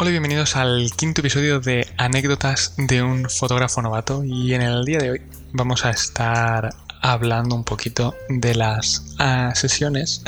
[0.00, 4.84] Hola y bienvenidos al quinto episodio de Anécdotas de un fotógrafo novato y en el
[4.84, 6.70] día de hoy vamos a estar
[7.00, 10.22] hablando un poquito de las ah, sesiones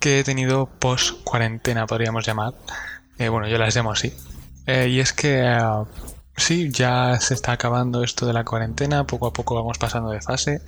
[0.00, 2.54] que he tenido post cuarentena, podríamos llamar.
[3.18, 4.14] Eh, bueno, yo las llamo así.
[4.66, 5.84] Eh, y es que ah,
[6.34, 10.22] sí, ya se está acabando esto de la cuarentena, poco a poco vamos pasando de
[10.22, 10.62] fase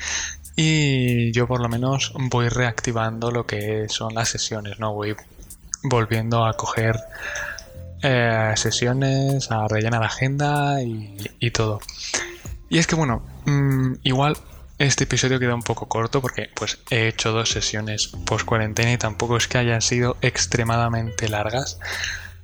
[0.57, 4.93] y yo por lo menos voy reactivando lo que son las sesiones, ¿no?
[4.93, 5.17] Voy
[5.85, 6.97] volviendo a coger
[8.07, 11.81] eh, sesiones, a rellenar agenda y, todo.
[12.69, 14.37] Y es que bueno, mm, igual
[14.79, 18.99] este episodio queda un poco corto porque pues he hecho dos sesiones post cuarentena y
[18.99, 21.79] tampoco es que hayan sido extremadamente largas.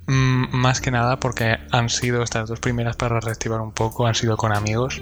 [0.07, 4.15] Mm, más que nada porque han sido estas dos primeras para reactivar un poco, han
[4.15, 4.99] sido con amigos.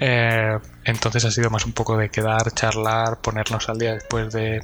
[0.00, 4.62] Eh, entonces ha sido más un poco de quedar, charlar, ponernos al día después de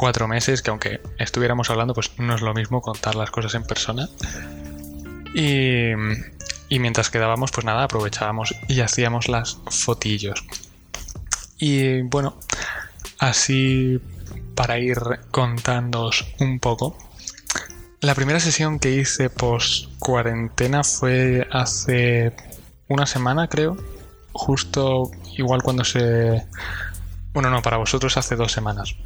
[0.00, 3.64] cuatro meses, que aunque estuviéramos hablando, pues no es lo mismo contar las cosas en
[3.64, 4.08] persona.
[5.34, 5.92] Y,
[6.78, 10.42] mientras quedábamos, pues nada, aprovechábamos y hacíamos las fotillos.
[11.58, 12.38] Y bueno,
[13.18, 14.00] así
[14.54, 14.96] para ir
[15.30, 16.96] contándoos un poco.
[18.00, 22.32] La primera sesión que hice post cuarentena fue hace
[22.88, 23.76] una semana, creo.
[24.32, 26.46] Justo igual cuando se
[27.32, 28.96] bueno, no, para vosotros hace dos semanas.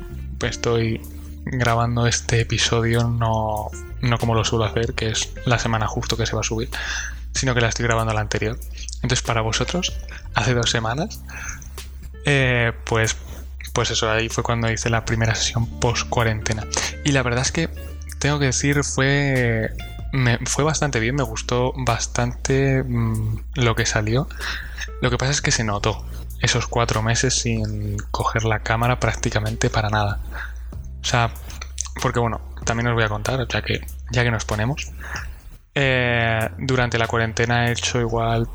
[0.49, 1.01] Estoy
[1.45, 6.27] grabando este episodio no, no como lo suelo hacer, que es la semana justo que
[6.27, 6.71] se va a subir,
[7.33, 8.59] sino que la estoy grabando la anterior.
[8.97, 9.93] Entonces, para vosotros,
[10.35, 11.21] hace dos semanas,
[12.25, 13.17] eh, pues,
[13.73, 16.67] pues eso, ahí fue cuando hice la primera sesión post cuarentena.
[17.05, 17.69] Y la verdad es que
[18.19, 19.71] tengo que decir, fue,
[20.13, 24.29] me, fue bastante bien, me gustó bastante mm, lo que salió.
[25.01, 26.05] Lo que pasa es que se notó
[26.41, 30.21] esos cuatro meses sin coger la cámara prácticamente para nada.
[31.01, 31.31] O sea,
[32.01, 34.93] porque bueno, también os voy a contar, ya que, ya que nos ponemos.
[35.75, 38.49] Eh, durante la cuarentena he hecho igual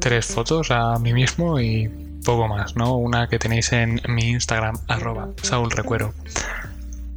[0.00, 1.88] tres fotos a mí mismo y
[2.24, 2.96] poco más, ¿no?
[2.96, 6.12] Una que tenéis en mi Instagram, arroba Saúl Recuero,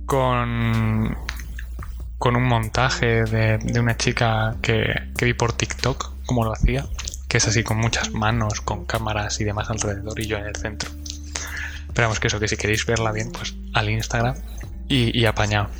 [0.05, 1.17] con,
[2.17, 4.85] con un montaje de, de una chica que,
[5.17, 6.85] que vi por TikTok, como lo hacía,
[7.33, 10.55] que es así con muchas manos, con cámaras y demás alrededor y yo en el
[10.55, 10.91] centro.
[11.87, 14.35] Esperamos que eso, que si queréis verla bien, pues al Instagram
[14.87, 15.71] y, apañado.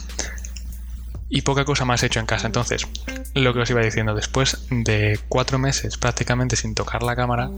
[1.29, 2.47] Y poca cosa más he hecho en casa.
[2.47, 2.87] Entonces,
[3.35, 7.51] lo que os iba diciendo, después de cuatro meses prácticamente sin tocar la cámara,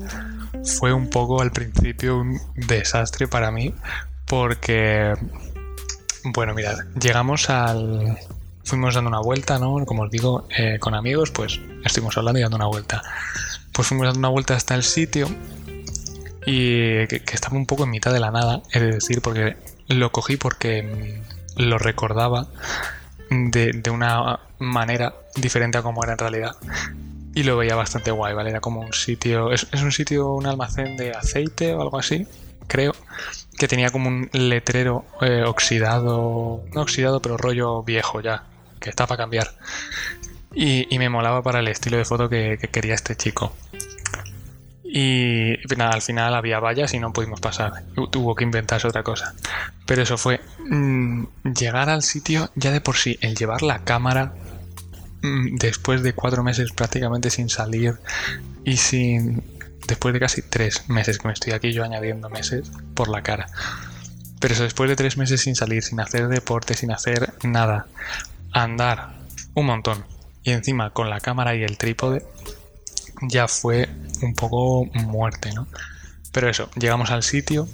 [0.77, 3.73] fue un poco al principio un desastre para mí,
[4.25, 5.13] porque,
[6.25, 8.17] bueno, mirad, llegamos al...
[8.65, 9.85] Fuimos dando una vuelta, ¿no?
[9.85, 13.01] Como os digo, eh, con amigos, pues estuvimos hablando y dando una vuelta
[13.75, 15.27] pues fuimos dando una vuelta hasta el sitio
[16.45, 20.37] y que, estaba un poco en mitad de la nada, es decir, porque lo cogí
[20.37, 22.47] porque mm, lo recordaba
[23.29, 26.55] de, una manera diferente a como era en realidad
[27.33, 28.51] y lo veía bastante guay, ¿vale?
[28.51, 32.25] Era como un sitio, es, un sitio, un almacén de aceite o algo así,
[32.67, 32.93] creo,
[33.57, 38.45] que tenía como un letrero eh, oxidado, no oxidado, pero rollo viejo ya,
[38.79, 39.51] que está para cambiar.
[40.55, 43.53] Y, me molaba para el estilo de foto que, quería este chico.
[44.83, 47.83] Y nada, al final había vallas y no pudimos pasar.
[48.09, 49.35] Tuvo que inventarse otra cosa.
[49.85, 50.39] Pero eso fue
[50.69, 51.25] mm,
[51.59, 54.33] llegar al sitio ya de por sí, el llevar la cámara
[55.21, 57.95] mm, después de cuatro meses prácticamente sin salir
[58.63, 59.43] y sin...
[59.85, 63.47] Después de casi tres meses que me estoy aquí yo añadiendo meses por la cara.
[64.39, 67.85] Pero eso después de tres meses sin salir, sin hacer deporte, sin hacer nada.
[68.51, 69.13] Andar
[69.53, 70.14] un montón
[70.45, 72.23] y encima con la cámara y el trípode
[73.21, 73.89] ya fue
[74.21, 75.67] un poco muerte, ¿no?
[76.31, 77.67] Pero eso, llegamos al sitio,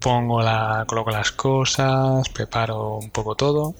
[0.00, 3.74] pongo la, coloco las cosas, preparo un poco todo,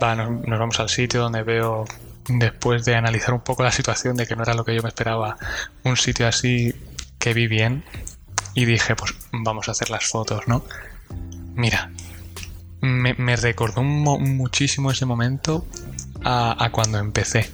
[0.00, 1.84] nos, vamos al sitio donde veo,
[2.28, 4.88] después de analizar un poco la situación de que no era lo que yo me
[4.88, 5.36] esperaba,
[5.84, 6.74] un sitio así
[7.20, 7.84] que vi bien
[8.54, 10.64] y dije, pues vamos a hacer las fotos, ¿no?
[11.54, 11.92] Mira,
[12.80, 15.64] me, recordó muchísimo ese momento
[16.24, 17.50] a, cuando empecé.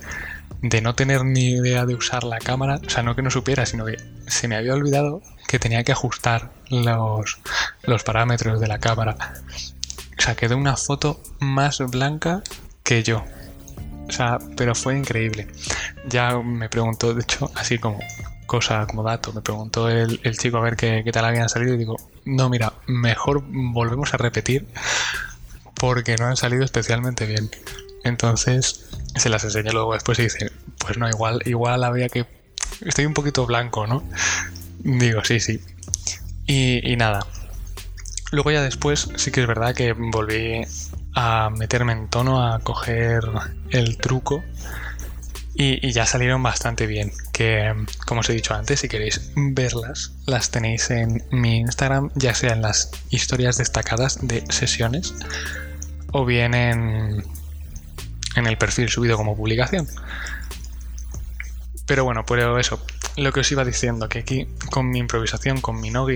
[0.60, 3.64] De no tener ni idea de usar la cámara, o sea, no que no supiera,
[3.64, 7.38] sino que se me había olvidado que tenía que ajustar los,
[7.82, 9.16] los parámetros de la cámara.
[10.18, 12.42] O sea, quedó una foto más blanca
[12.82, 13.24] que yo.
[14.08, 15.46] O sea, pero fue increíble.
[16.08, 18.00] Ya me preguntó, de hecho, así como
[18.46, 21.74] cosa, como dato, me preguntó el, el chico a ver qué, qué, tal habían salido
[21.74, 24.66] y digo, no, mira, mejor volvemos a repetir
[25.74, 27.50] porque no han salido especialmente bien.
[28.08, 32.26] Entonces se las enseña luego después y dice, pues no, igual, igual había que...
[32.84, 34.02] Estoy un poquito blanco, ¿no?
[34.78, 35.60] Digo, sí, sí.
[36.46, 37.26] Y, nada.
[38.30, 40.62] Luego ya después sí que es verdad que volví
[41.14, 43.22] a meterme en tono, a coger
[43.70, 44.42] el truco
[45.54, 47.12] y, ya salieron bastante bien.
[47.32, 47.74] Que,
[48.06, 52.52] como os he dicho antes, si queréis verlas, las tenéis en mi Instagram, ya sea
[52.52, 55.14] en las historias destacadas de sesiones
[56.12, 57.24] o bien en,
[58.38, 59.86] en el perfil subido como publicación.
[61.86, 62.84] Pero bueno, pero eso,
[63.16, 66.06] lo que os iba diciendo, que aquí con mi improvisación, con mi no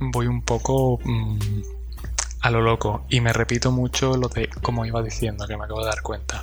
[0.00, 1.38] voy un poco mm,
[2.40, 5.80] a lo loco y me repito mucho lo de como iba diciendo, que me acabo
[5.80, 6.42] de dar cuenta.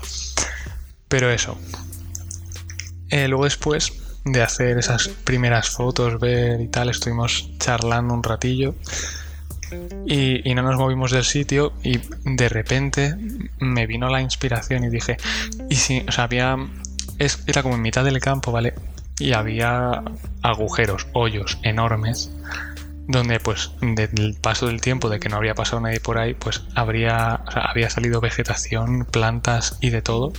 [1.08, 1.58] Pero eso,
[3.10, 3.94] eh, luego después
[4.26, 8.76] de hacer esas primeras fotos, ver y tal, estuvimos charlando un ratillo
[10.06, 13.16] y, no nos movimos del sitio y de repente
[13.60, 15.18] me vino la inspiración y dije,
[15.70, 16.58] y si, o sea, había,
[17.20, 18.74] es, era como en mitad del campo, ¿vale?
[19.20, 20.04] Y había
[20.42, 22.32] agujeros, hoyos enormes
[23.08, 26.64] donde pues del paso del tiempo de que no habría pasado nadie por ahí, pues
[26.76, 30.34] habría, había salido vegetación, plantas y de todo.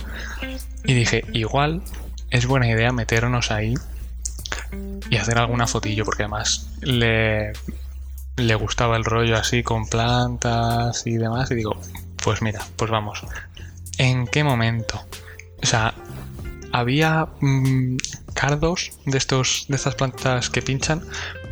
[0.85, 1.81] Y dije, igual
[2.29, 3.73] es buena idea meternos ahí
[5.09, 7.53] y hacer alguna fotillo, porque además le,
[8.39, 11.51] le gustaba el rollo así con plantas y demás.
[11.51, 11.79] Y digo,
[12.23, 13.21] pues mira, pues vamos.
[13.97, 15.03] ¿En qué momento?
[15.61, 15.93] O sea,
[16.71, 17.97] había mm,
[18.33, 21.03] cardos de estos de estas plantas que pinchan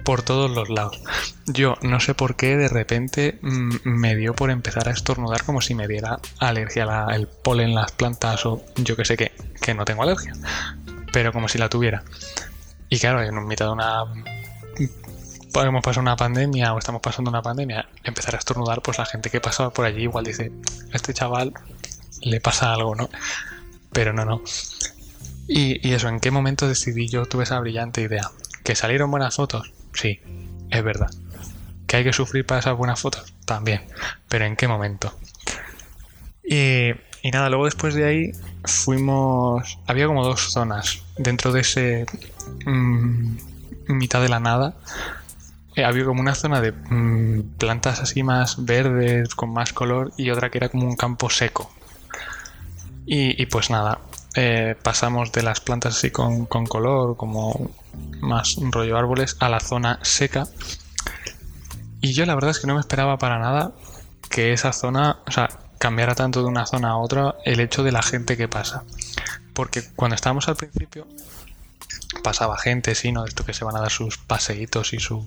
[0.04, 1.02] por todos los lados.
[1.48, 5.60] Yo no sé por qué de repente mm, me dio por empezar a estornudar como
[5.60, 9.84] si me diera alergia al polen, las plantas o yo que sé qué que no
[9.84, 10.34] tengo alergia,
[11.12, 12.04] pero como si la tuviera.
[12.90, 14.06] Y claro, en mitad de una
[15.66, 19.30] hemos pasado una pandemia o estamos pasando una pandemia, empezar a estornudar, pues la gente
[19.30, 20.52] que pasaba por allí igual dice,
[20.94, 21.54] este chaval
[22.22, 23.10] le pasa algo, ¿no?
[23.92, 24.42] Pero no, no.
[25.48, 28.30] Y, y, eso, ¿en qué momento decidí yo, tuve esa brillante idea?
[28.64, 29.72] ¿Que salieron buenas fotos?
[29.94, 30.20] Sí,
[30.70, 31.10] es verdad.
[31.88, 33.34] ¿Que hay que sufrir para esas buenas fotos?
[33.46, 33.82] También.
[34.28, 35.18] Pero ¿en qué momento?
[36.44, 36.92] Y
[37.28, 38.32] y nada, luego después de ahí
[38.64, 39.80] fuimos.
[39.88, 42.06] Había como dos zonas dentro de ese.
[42.66, 43.38] Mm,
[43.88, 44.76] mitad de la nada.
[45.78, 50.32] Eh, había como una zona de mm, plantas así más verdes, con más color, y
[50.32, 51.72] otra que era como un campo seco.
[53.06, 54.00] Y, pues nada,
[54.36, 57.72] eh, pasamos de las plantas así con, con color, como
[58.20, 60.48] más rollo árboles, a la zona seca.
[62.02, 63.72] Y yo la verdad es que no me esperaba para nada
[64.30, 65.48] que esa zona, o sea,
[65.78, 68.84] cambiara tanto de una zona a otra el hecho de la gente que pasa.
[69.54, 71.08] Porque cuando estábamos al principio
[72.28, 73.24] pasaba gente, sí, ¿no?
[73.24, 75.24] De esto que se van a dar sus paseitos y sus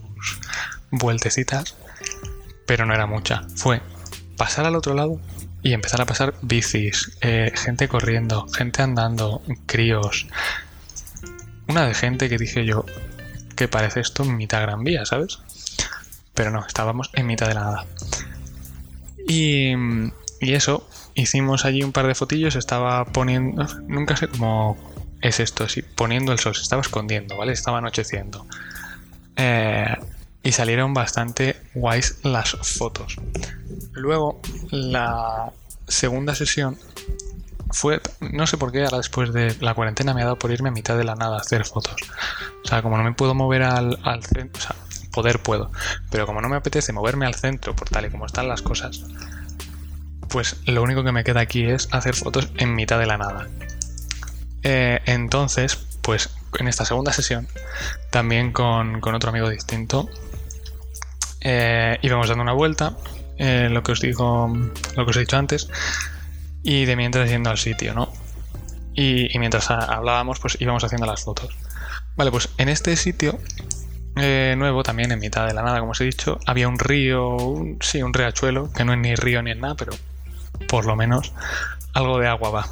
[0.91, 1.75] vueltecitas,
[2.67, 3.41] pero no era mucha.
[3.57, 3.81] Fue
[4.37, 5.19] pasar al otro lado
[5.63, 10.27] y empezar a pasar bicis, eh, gente corriendo, gente andando, críos.
[11.69, 12.85] Una de gente que dije yo,
[13.57, 15.39] que parece esto mitad Gran Vía, ¿sabes?
[16.35, 17.87] Pero no, estábamos en mitad de la nada.
[19.27, 19.73] Y,
[20.39, 24.77] y eso, hicimos allí un par de fotillos, estaba poniendo, nunca sé cómo
[25.21, 27.53] es esto, si poniendo el sol, se estaba escondiendo, ¿vale?
[27.53, 28.47] Estaba anocheciendo.
[29.37, 29.97] Eh,
[30.43, 33.17] y salieron bastante guays las fotos.
[33.93, 34.41] Luego,
[34.71, 35.53] la
[35.87, 36.79] segunda sesión
[37.73, 40.71] fue, no sé por qué, ahora después de la cuarentena me ha dado por irme
[40.71, 41.97] a mitad de la nada a hacer fotos.
[42.65, 44.77] O sea, como no me puedo mover al, al centro, o sea,
[45.13, 45.71] poder puedo,
[46.11, 49.05] pero como no me apetece moverme al centro por tal y como están las cosas,
[50.29, 53.49] pues lo único que me queda aquí es hacer fotos en mitad de la nada.
[54.63, 57.49] Eh, entonces, pues en esta segunda sesión,
[58.11, 60.09] también con, otro amigo distinto,
[61.41, 62.97] eh, íbamos dando una vuelta,
[63.39, 64.53] eh, lo que os digo,
[64.97, 65.69] lo que os he dicho antes,
[66.63, 68.13] y de mientras yendo al sitio, ¿no?
[68.95, 71.57] Y, mientras hablábamos, pues íbamos haciendo las fotos.
[72.17, 73.39] Vale, pues en este sitio
[74.15, 77.37] nuevo, también en mitad de la nada, como os he dicho, había un río,
[77.81, 79.93] sí, un riachuelo, que no es ni río ni es nada, pero
[80.69, 81.33] por lo menos
[81.95, 82.67] algo de agua va.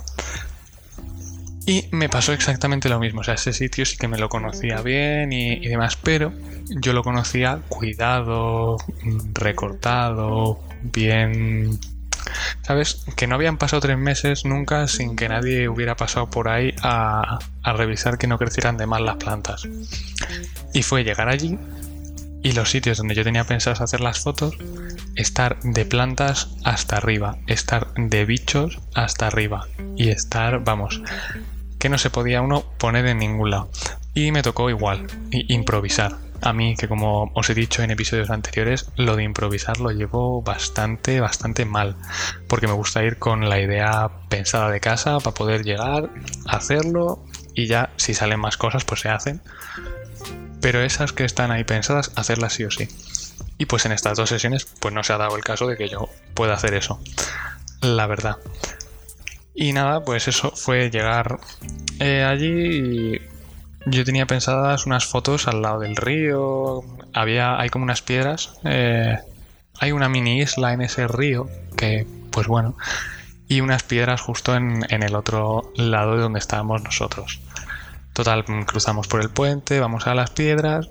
[1.69, 4.81] Y me pasó exactamente lo mismo, o sea, ese sitio sí que me lo conocía
[4.81, 6.33] bien y, demás, pero
[6.81, 8.79] yo lo conocía cuidado,
[9.35, 11.79] recortado, bien...
[12.63, 13.05] ¿Sabes?
[13.17, 17.39] Que no habían pasado tres meses nunca sin que nadie hubiera pasado por ahí a,
[17.63, 19.69] a revisar que no crecieran de mal las plantas.
[20.73, 21.59] Y fue llegar allí
[22.43, 24.57] y los sitios donde yo tenía pensado hacer las fotos,
[25.17, 31.03] estar de plantas hasta arriba, estar de bichos hasta arriba y estar, vamos,
[31.79, 33.71] que no se podía uno poner en ningún lado.
[34.15, 36.17] Y me tocó igual, improvisar.
[36.41, 40.41] A mí, que como os he dicho en episodios anteriores, lo de improvisar lo llevo
[40.43, 41.97] bastante, bastante mal.
[42.47, 46.11] Porque me gusta ir con la idea pensada de casa para poder llegar,
[46.47, 49.43] hacerlo y ya si salen más cosas pues se hacen
[50.61, 52.89] pero esas que están ahí pensadas, hacerlas sí o sí.
[53.59, 55.89] Y pues en estas dos sesiones, pues no se ha dado el caso de que
[55.89, 57.01] yo pueda hacer eso.
[57.81, 58.37] la verdad.
[59.61, 61.41] Y nada, pues eso fue llegar
[61.99, 63.21] eh, allí y
[63.87, 66.85] yo tenía pensadas unas fotos al lado del río.
[67.13, 68.53] Había, hay como unas piedras.
[68.63, 69.19] Eh,
[69.81, 72.77] hay una mini isla en ese río que, pues bueno,
[73.49, 77.41] y unas piedras justo en, en el otro lado de donde estábamos nosotros.
[78.13, 80.89] Total, cruzamos por el puente, vamos a las piedras,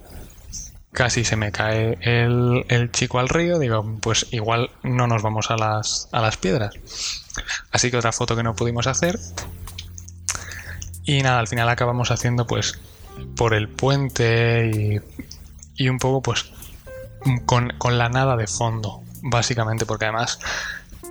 [0.98, 5.52] casi se me cae el, el, chico al río, digo, pues igual no nos vamos
[5.52, 6.74] a las, a las piedras.
[7.72, 9.20] Así que otra foto que no pudimos hacer.
[11.06, 12.80] Y nada, al final acabamos haciendo pues
[13.36, 15.00] por el puente y,
[15.76, 16.50] y un poco pues
[17.46, 20.40] con, con, la nada de fondo, básicamente, porque además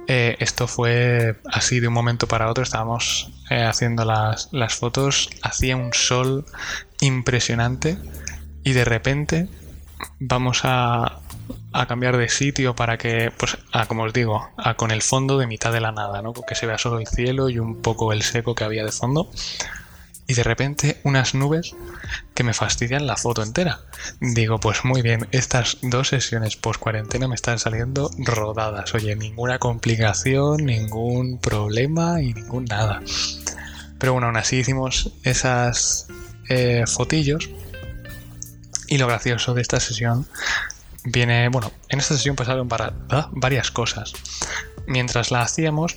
[0.09, 5.31] eh, esto fue así de un momento para otro, estábamos eh, haciendo las, las fotos,
[5.43, 6.45] hacía un sol
[7.01, 7.97] impresionante
[8.65, 9.49] y de repente
[10.19, 11.21] vamos a,
[11.89, 15.47] cambiar de sitio para que, pues, a, como os digo, a, con el fondo de
[15.47, 16.33] mitad de la nada, ¿no?
[16.33, 19.31] Que se vea solo el cielo y un poco el seco que había de fondo.
[20.29, 21.77] Y de repente unas nubes
[22.35, 23.81] que me fastidian la foto entera.
[24.21, 28.93] Digo, pues muy bien, estas dos sesiones post cuarentena me están saliendo rodadas.
[28.95, 33.03] Oye, ninguna complicación, ningún problema y ningún nada.
[33.99, 36.09] Pero bueno, aún así hicimos esas
[36.49, 37.49] eh, fotillos
[38.89, 40.27] y lo gracioso de esta sesión
[41.05, 44.13] viene, bueno, en esta sesión pasaron varias cosas.
[44.87, 45.97] Mientras la hacíamos,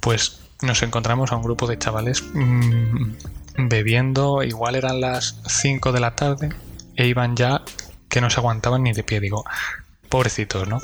[0.00, 3.12] pues nos encontramos a un grupo de chavales mmm,
[3.56, 6.50] bebiendo, igual eran las 5 de la tarde,
[6.96, 7.62] e iban ya
[8.08, 9.44] que no se aguantaban ni de pie, digo,
[10.08, 10.80] pobrecitos, ¿no?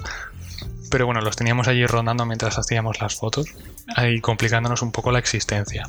[0.91, 3.47] Pero bueno, los teníamos allí rondando mientras hacíamos las fotos,
[3.97, 5.89] ahí complicándonos un poco la existencia.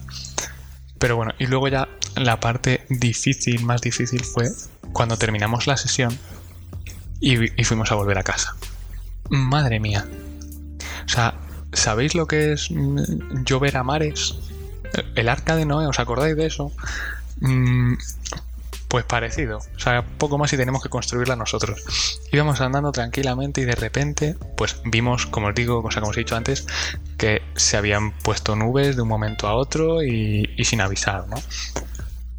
[0.99, 4.49] Pero bueno, y luego ya la parte difícil, más difícil fue
[4.93, 6.17] cuando terminamos la sesión
[7.19, 8.55] y, fuimos a volver a casa.
[9.29, 10.05] Madre mía.
[11.05, 11.35] O sea,
[11.73, 14.35] ¿sabéis lo que es mm, llover a mares?
[15.15, 16.71] El arca de Noé, ¿os acordáis de eso?
[18.95, 19.57] Pues parecido.
[19.57, 21.83] O sea, poco más y tenemos que construirla nosotros.
[22.31, 26.21] Íbamos andando tranquilamente y de repente, pues vimos, como os digo, cosa como os he
[26.21, 26.65] dicho antes,
[27.17, 31.35] que se habían puesto nubes de un momento a otro y, y sin avisar, ¿no?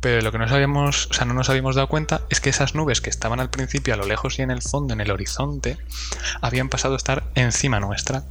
[0.01, 2.75] Pero lo que no sabíamos, o sea, no nos habíamos dado cuenta es que esas
[2.75, 5.77] nubes que estaban al principio a lo lejos y en el fondo, en el horizonte,
[6.41, 8.25] habían pasado a estar encima nuestra.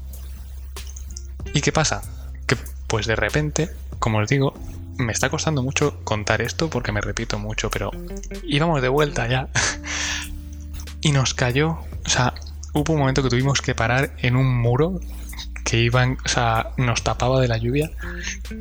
[1.54, 2.02] ¿Y qué pasa?
[2.48, 4.56] Que pues de repente, como os digo,
[4.98, 7.92] me está costando mucho contar esto porque me repito mucho, pero
[8.44, 9.50] íbamos de vuelta ya.
[11.02, 12.34] y nos cayó, o sea,
[12.74, 15.00] hubo un momento que tuvimos que parar en un muro
[15.64, 17.90] que iban, o sea, nos tapaba de la lluvia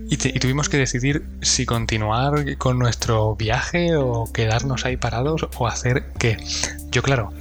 [0.08, 6.12] y, tuvimos que decidir si continuar con nuestro viaje o quedarnos ahí parados o hacer
[6.18, 6.38] qué.
[6.90, 7.32] Yo, claro,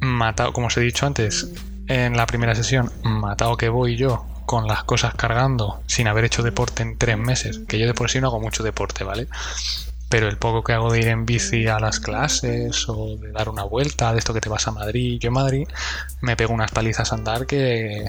[0.00, 1.48] matado, como os he dicho antes
[1.86, 6.42] en la primera sesión, matado que voy yo con las cosas cargando sin haber hecho
[6.42, 9.26] deporte en tres meses, que yo de por sí no hago mucho deporte, ¿vale?
[10.08, 13.48] Pero el poco que hago de ir en bici a las clases o de dar
[13.48, 15.68] una vuelta, de esto que te vas a Madrid, yo en Madrid
[16.20, 18.06] me pego unas palizas a andar que,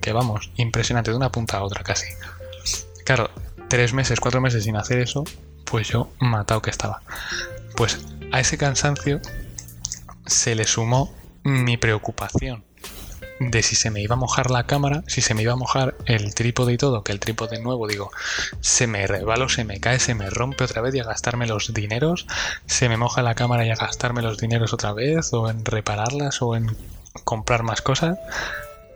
[0.00, 2.06] que vamos, impresionante de una punta a otra casi.
[3.04, 3.30] Claro,
[3.68, 5.24] tres meses, cuatro meses sin hacer eso,
[5.64, 7.02] pues yo matado que estaba.
[7.76, 7.98] Pues
[8.30, 9.20] a ese cansancio
[10.24, 12.64] se le sumó mi preocupación
[13.50, 15.94] de si se me iba a mojar la cámara, si se me iba a mojar
[16.06, 18.10] el trípode y todo, que el trípode nuevo, digo,
[18.60, 21.72] se me rebalo, se me cae, se me rompe otra vez y a gastarme los
[21.74, 22.26] dineros,
[22.66, 26.42] se me moja la cámara y a gastarme los dineros otra vez, o en repararlas,
[26.42, 26.76] o en
[27.24, 28.18] comprar más cosas.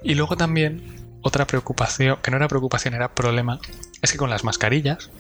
[0.03, 3.59] Y luego también, otra preocupación, que no era preocupación, era problema,
[4.03, 5.11] es que con las mascarillas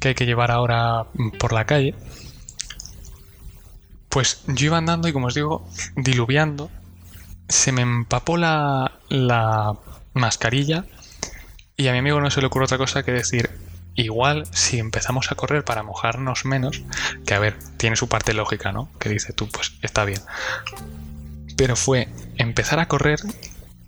[0.00, 1.06] que hay que llevar ahora
[1.38, 1.94] por la calle,
[4.08, 6.70] pues yo iba andando y como os digo, diluviando
[7.48, 9.74] se me empapó la, la
[10.14, 10.84] mascarilla
[11.76, 13.50] y a mi amigo no se le ocurre otra cosa que decir,
[13.94, 16.82] igual si empezamos a correr para mojarnos menos,
[17.26, 18.88] que a ver, tiene su parte lógica, ¿no?
[18.98, 20.20] Que dice tú, pues está bien.
[21.56, 23.20] Pero fue empezar a correr,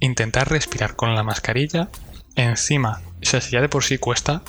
[0.00, 1.88] intentar respirar con la mascarilla
[2.36, 4.42] encima, o sea, si ya de por sí cuesta,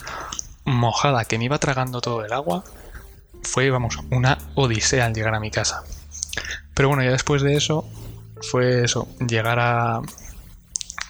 [0.65, 2.63] mojada, que me iba tragando todo el agua,
[3.43, 5.83] fue, vamos, una odisea al llegar a mi casa.
[6.73, 7.87] Pero bueno, ya después de eso,
[8.41, 10.01] fue eso, llegar a,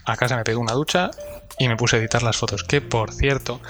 [0.05, 1.11] a casa, me pegué una ducha
[1.59, 2.63] y me puse a editar las fotos.
[2.63, 3.61] Que por cierto,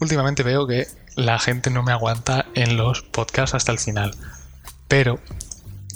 [0.00, 4.14] últimamente veo que la gente no me aguanta en los podcasts hasta el final.
[4.88, 5.20] Pero,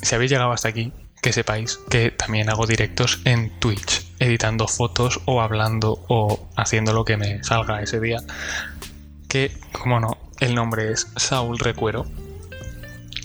[0.02, 5.20] si habéis llegado hasta aquí, que sepáis que también hago directos en Twitch, editando fotos
[5.24, 8.18] o hablando o haciendo lo que me salga ese día.
[9.28, 12.04] Que, como no, el nombre es Saúl Recuero.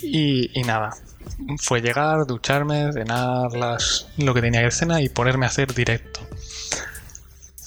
[0.02, 0.96] Y, y nada,
[1.58, 3.50] fue llegar, ducharme, cenar
[4.18, 6.20] lo que tenía que cenar y ponerme a hacer directo.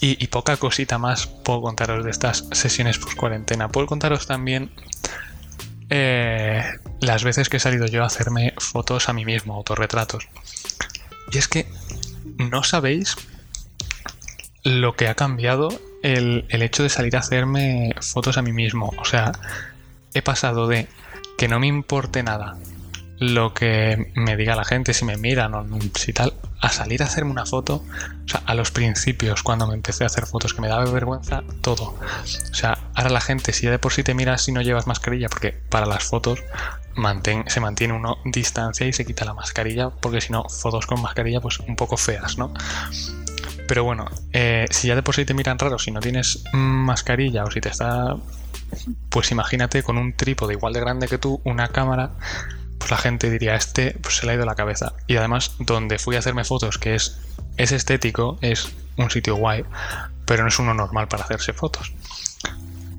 [0.05, 3.69] Y, poca cosita más puedo contaros de estas sesiones post cuarentena.
[3.69, 4.69] Puedo contaros también
[5.89, 6.61] eh,
[6.99, 10.27] las veces que he salido yo a hacerme fotos a mí mismo, autorretratos.
[11.31, 11.67] Y es que
[12.37, 13.15] no sabéis
[14.65, 15.69] lo que ha cambiado
[16.01, 18.91] el, el, hecho de salir a hacerme fotos a mí mismo.
[18.97, 19.31] O sea,
[20.13, 20.89] he pasado de
[21.37, 22.57] que no me importe nada
[23.23, 25.65] lo que me diga la gente, si me miran o
[25.95, 27.83] si tal, a salir a hacerme una foto,
[28.25, 31.43] o sea, a los principios, cuando me empecé a hacer fotos, que me daba vergüenza,
[31.61, 31.95] todo.
[32.51, 34.87] O sea, ahora la gente, si ya de por sí te miras si no llevas
[34.87, 36.39] mascarilla, porque para las fotos
[37.47, 41.41] se mantiene uno distancia y se quita la mascarilla, porque si no, fotos con mascarilla,
[41.41, 42.53] pues un poco feas, ¿no?
[43.67, 47.43] Pero bueno, eh, si ya de por sí te miran raro, si no tienes mascarilla
[47.45, 48.15] o si te está
[49.09, 52.11] pues imagínate con un trípode igual de grande que tú, una cámara,
[52.83, 54.91] pues la gente diría, este pues se le ha ido la cabeza.
[55.07, 57.17] Y además, donde fui a hacerme fotos, que es,
[57.55, 59.63] es estético, es un sitio guay,
[60.25, 61.93] pero no es uno normal para hacerse fotos.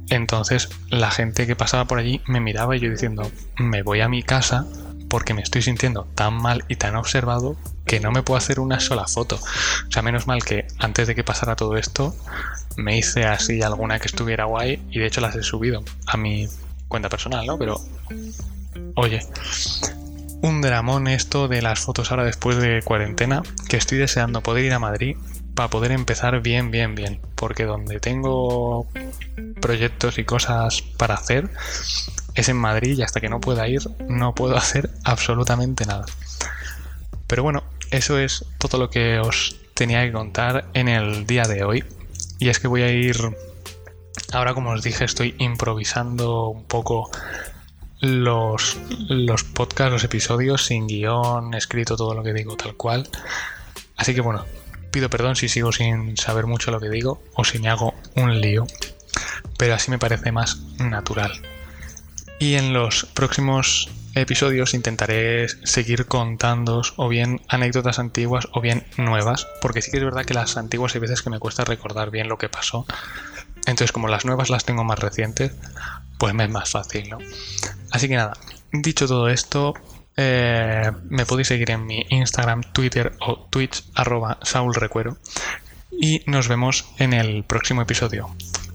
[0.09, 4.09] Entonces, la gente que pasaba por allí me miraba y yo diciendo, me voy a
[4.09, 4.65] mi casa
[5.11, 8.81] porque me estoy sintiendo tan mal y tan observado que no me puedo hacer una
[8.81, 9.37] sola foto.
[9.37, 12.17] O sea, menos mal que antes de que pasara todo esto,
[12.79, 16.49] me hice así alguna que estuviera guay y de hecho las he subido a mi
[16.89, 17.59] cuenta personal, ¿no?
[17.59, 17.79] Pero,
[18.95, 19.21] oye,
[20.43, 24.73] un dramón esto de las fotos ahora después de cuarentena, que estoy deseando poder ir
[24.75, 25.17] a Madrid
[25.55, 27.21] para poder empezar bien, bien, bien.
[27.35, 28.87] Porque donde tengo
[29.61, 31.51] proyectos y cosas para hacer
[32.35, 36.05] es en Madrid y hasta que no pueda ir no puedo hacer absolutamente nada.
[37.27, 41.65] Pero bueno, eso es todo lo que os tenía que contar en el día de
[41.65, 41.85] hoy.
[42.39, 43.17] Y es que voy a ir,
[44.33, 47.11] ahora como os dije, estoy improvisando un poco
[48.05, 48.77] los,
[49.09, 53.09] los podcasts, los episodios, sin guion, escrito todo lo que digo tal cual.
[53.97, 54.45] Así que bueno,
[54.91, 58.41] pido perdón si sigo sin saber mucho lo que digo o si me hago un
[58.41, 58.67] lío,
[59.59, 61.33] pero así me parece más natural.
[62.39, 69.47] Y en los próximos episodios intentaré seguir contándos o bien anécdotas antiguas o bien nuevas,
[69.61, 72.29] porque sí que es verdad que las antiguas hay veces que me cuesta recordar bien
[72.29, 72.87] lo que pasó.
[73.67, 75.53] Entonces, como las nuevas las tengo más recientes,
[76.19, 77.19] pues me es más fácil, ¿no?
[77.95, 78.37] Así que nada,
[78.73, 79.73] dicho todo esto,
[80.17, 85.17] eh, me podéis seguir en mi Instagram, Twitter o Twitch, arroba saulrecuero.
[85.93, 88.35] Y nos vemos en el próximo episodio.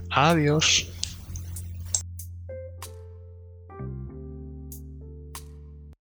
[0.10, 0.88] Adiós.